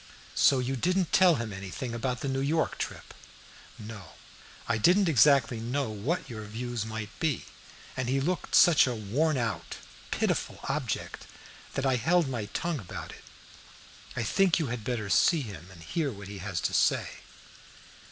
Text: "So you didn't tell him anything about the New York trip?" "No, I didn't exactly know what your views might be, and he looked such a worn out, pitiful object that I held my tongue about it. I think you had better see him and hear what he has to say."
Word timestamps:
"So 0.33 0.57
you 0.57 0.75
didn't 0.75 1.13
tell 1.13 1.35
him 1.35 1.53
anything 1.53 1.93
about 1.93 2.21
the 2.21 2.27
New 2.27 2.39
York 2.41 2.79
trip?" 2.79 3.13
"No, 3.77 4.13
I 4.67 4.79
didn't 4.79 5.07
exactly 5.07 5.59
know 5.59 5.91
what 5.91 6.27
your 6.27 6.43
views 6.45 6.87
might 6.87 7.11
be, 7.19 7.45
and 7.95 8.09
he 8.09 8.19
looked 8.19 8.55
such 8.55 8.87
a 8.87 8.95
worn 8.95 9.37
out, 9.37 9.75
pitiful 10.09 10.59
object 10.63 11.27
that 11.75 11.85
I 11.85 11.97
held 11.97 12.27
my 12.27 12.45
tongue 12.45 12.79
about 12.79 13.11
it. 13.11 13.23
I 14.15 14.23
think 14.23 14.57
you 14.57 14.69
had 14.73 14.83
better 14.83 15.07
see 15.07 15.41
him 15.43 15.67
and 15.71 15.83
hear 15.83 16.11
what 16.11 16.27
he 16.29 16.39
has 16.39 16.59
to 16.61 16.73
say." 16.73 17.07